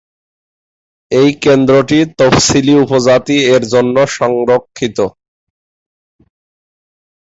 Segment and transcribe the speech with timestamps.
[1.11, 4.97] এই কেন্দ্রটি তফসিলী উপজাতি এর জন্য সংরক্ষিত।